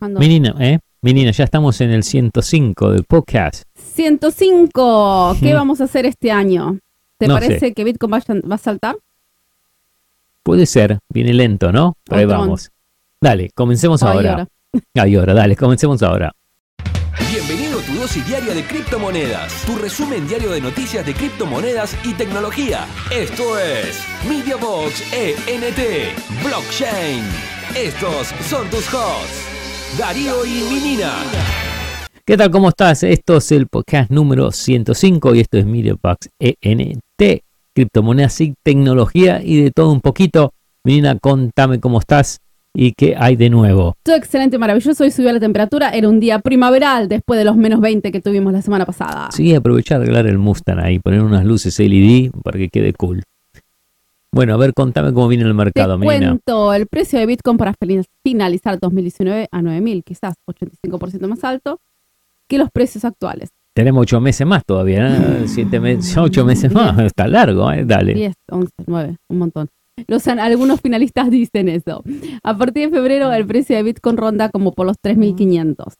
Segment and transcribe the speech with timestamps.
[0.00, 0.20] trabajando.
[0.20, 0.78] Menina, ¿eh?
[1.02, 3.64] Menina, ya estamos en el 105 del podcast.
[3.94, 5.36] 105.
[5.40, 5.56] ¿Qué Mm.
[5.56, 6.78] vamos a hacer este año?
[7.18, 7.72] ¿Te No parece sé.
[7.74, 8.96] que Bitcoin va a, va a saltar?
[10.42, 11.96] Puede ser, viene lento, ¿no?
[12.04, 12.70] Pero ahí vamos.
[13.20, 14.30] Dale, comencemos Ay, ahora.
[14.30, 14.48] ahora.
[14.94, 16.32] Ay, ahora, dale, comencemos ahora.
[17.30, 22.14] Bienvenido a tu dosis diaria de criptomonedas, tu resumen diario de noticias de criptomonedas y
[22.14, 22.86] tecnología.
[23.10, 26.14] Esto es MediaBox ENT
[26.44, 27.22] Blockchain.
[27.76, 29.46] Estos son tus hosts,
[29.98, 31.12] Darío y Minina.
[32.24, 32.50] ¿Qué tal?
[32.50, 33.02] ¿Cómo estás?
[33.02, 37.42] Esto es el podcast número 105 y esto es MediaPax ENT,
[37.74, 40.52] criptomonedas y tecnología y de todo un poquito.
[40.84, 42.38] Menina, contame cómo estás
[42.72, 43.96] y qué hay de nuevo.
[44.04, 45.02] Todo excelente, maravilloso.
[45.02, 45.90] Hoy subió la temperatura.
[45.90, 49.28] Era un día primaveral después de los menos 20 que tuvimos la semana pasada.
[49.32, 53.22] Sí, aprovechar de arreglar el Mustang ahí, poner unas luces LED para que quede cool.
[54.32, 56.28] Bueno, a ver, contame cómo viene el Te mercado, menina.
[56.28, 61.80] cuento el precio de Bitcoin para fin- finalizar 2019 a 9.000, quizás 85% más alto
[62.46, 63.50] que los precios actuales.
[63.74, 65.46] Tenemos ocho meses más todavía, ¿no?
[65.48, 66.98] Siete meses, ocho meses más.
[67.04, 67.84] Está largo, ¿eh?
[67.84, 68.14] Dale.
[68.14, 69.68] 10, 11, 9, un montón.
[70.06, 72.02] Los, algunos finalistas dicen eso.
[72.42, 75.94] A partir de febrero el precio de Bitcoin ronda como por los 3.500.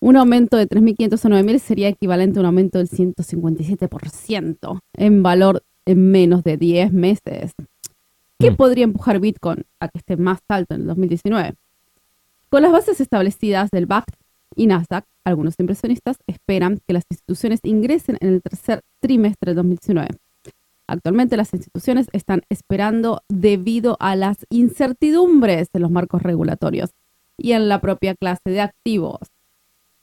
[0.00, 5.62] Un aumento de 3.500 a 9.000 sería equivalente a un aumento del 157% en valor
[5.88, 7.52] en menos de 10 meses.
[8.38, 8.56] ¿Qué Mm.
[8.56, 11.54] podría empujar Bitcoin a que esté más alto en el 2019?
[12.50, 14.14] Con las bases establecidas del BACT
[14.54, 20.08] y Nasdaq, algunos inversionistas esperan que las instituciones ingresen en el tercer trimestre de 2019.
[20.86, 26.90] Actualmente las instituciones están esperando debido a las incertidumbres de los marcos regulatorios
[27.38, 29.20] y en la propia clase de activos.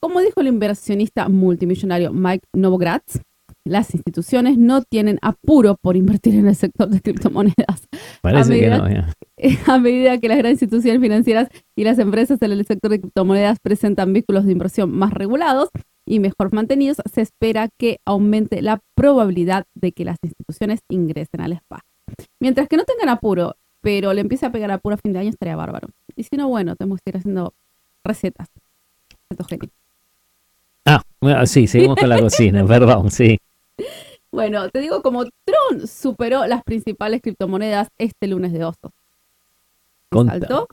[0.00, 3.20] Como dijo el inversionista multimillonario Mike Novogratz,
[3.66, 7.88] las instituciones no tienen apuro por invertir en el sector de criptomonedas.
[8.22, 8.88] Parece que no.
[8.88, 9.12] ya.
[9.66, 13.58] A medida que las grandes instituciones financieras y las empresas en el sector de criptomonedas
[13.60, 15.70] presentan vínculos de inversión más regulados
[16.06, 21.52] y mejor mantenidos, se espera que aumente la probabilidad de que las instituciones ingresen al
[21.52, 21.90] espacio.
[22.38, 25.30] Mientras que no tengan apuro, pero le empiece a pegar apuro a fin de año,
[25.30, 25.88] estaría bárbaro.
[26.14, 27.54] Y si no, bueno, tenemos que ir haciendo
[28.04, 28.48] recetas.
[30.84, 33.38] Ah, bueno, sí, seguimos con la cocina, perdón, sí.
[34.30, 38.92] Bueno, te digo, como Tron superó las principales criptomonedas este lunes de oso.
[40.10, 40.38] Conta.
[40.38, 40.68] Saltó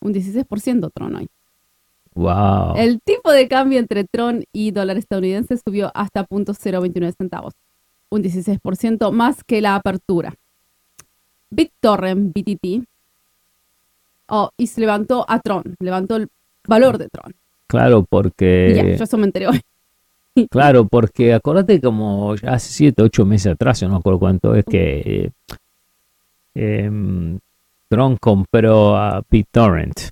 [0.00, 1.28] un 16% Tron hoy.
[2.14, 2.74] Wow.
[2.76, 7.54] El tipo de cambio entre Tron y dólar estadounidense subió hasta .029 centavos,
[8.08, 10.34] un 16% más que la apertura.
[11.50, 12.84] BitTorrent, BTT,
[14.28, 16.28] oh, y se levantó a Tron, levantó el
[16.66, 17.34] valor de Tron.
[17.66, 18.96] Claro, Y ya, porque.
[18.98, 19.60] yo eso me enteré hoy.
[20.50, 24.64] Claro, porque acordate como hace 7, 8 meses atrás, yo no me acuerdo cuánto es
[24.64, 25.32] que.
[26.54, 27.38] eh, em,
[27.88, 30.10] Tron compró a BitTorrent.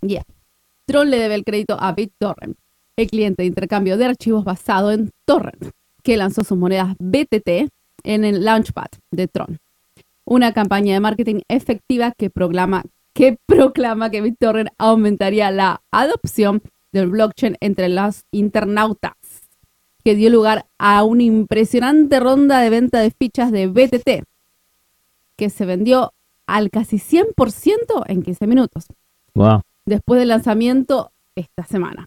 [0.85, 2.57] Tron le debe el crédito a BitTorrent,
[2.97, 5.71] el cliente de intercambio de archivos basado en Torrent,
[6.03, 7.71] que lanzó sus monedas BTT
[8.03, 9.59] en el Launchpad de Tron.
[10.25, 12.83] Una campaña de marketing efectiva que proclama
[13.15, 16.63] que, proclama que BitTorrent aumentaría la adopción
[16.93, 19.13] del blockchain entre los internautas,
[20.09, 24.25] que dio lugar a una impresionante ronda de venta de fichas de BTT,
[25.37, 26.15] que se vendió
[26.47, 28.87] al casi 100% en 15 minutos
[29.35, 29.61] Wow.
[29.85, 32.07] después del lanzamiento esta semana.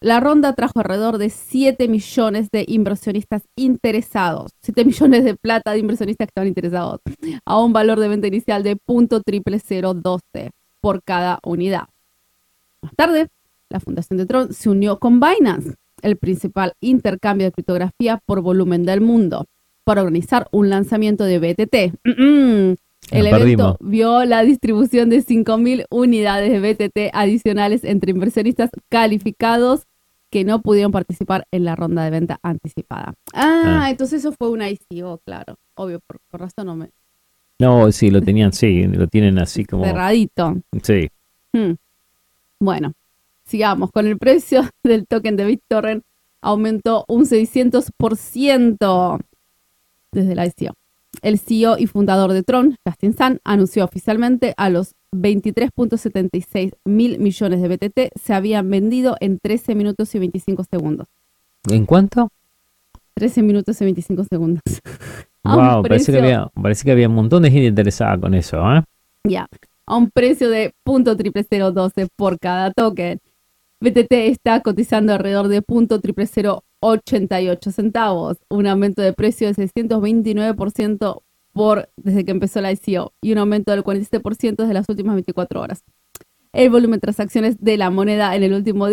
[0.00, 5.80] La ronda trajo alrededor de 7 millones de inversionistas interesados, 7 millones de plata de
[5.80, 7.00] inversionistas que estaban interesados,
[7.44, 10.50] a un valor de venta inicial de .00012
[10.80, 11.88] por cada unidad.
[12.80, 13.28] Más tarde,
[13.68, 18.84] la fundación de Tron se unió con Binance, el principal intercambio de criptografía por volumen
[18.84, 19.46] del mundo,
[19.84, 21.74] para organizar un lanzamiento de BTT.
[23.10, 23.76] El evento perdimos.
[23.80, 29.82] vio la distribución de 5.000 unidades de BTT adicionales entre inversionistas calificados
[30.30, 33.14] que no pudieron participar en la ronda de venta anticipada.
[33.34, 33.90] Ah, Ah.
[33.90, 35.56] entonces eso fue una ICO, claro.
[35.74, 36.90] Obvio, por, por razón no me...
[37.60, 39.84] No, sí, lo tenían, sí, lo tienen así como.
[39.84, 40.56] Cerradito.
[40.82, 41.08] Sí.
[41.52, 41.74] Hmm.
[42.58, 42.94] Bueno,
[43.44, 43.90] sigamos.
[43.90, 46.04] Con el precio del token de BitTorrent
[46.40, 49.20] aumentó un 600%
[50.12, 50.74] desde la ICO.
[51.22, 57.62] El CEO y fundador de Tron, Justin Sun, anunció oficialmente a los 23.76 mil millones
[57.62, 61.06] de BTT se habían vendido en 13 minutos y 25 segundos.
[61.70, 62.30] ¿En cuánto?
[63.14, 64.62] 13 minutos y 25 segundos.
[65.46, 68.82] Wow, parece que, había, parece que había un montón de gente interesada con eso, ¿eh?
[69.24, 69.46] Ya,
[69.84, 73.20] a un precio de .00012 por cada token.
[73.84, 81.22] BTT está cotizando alrededor de .00088 centavos, un aumento de precio de 629%
[81.52, 85.60] por, desde que empezó la ICO y un aumento del 47% desde las últimas 24
[85.60, 85.84] horas.
[86.54, 88.80] el volumen de transacciones de la moneda en el último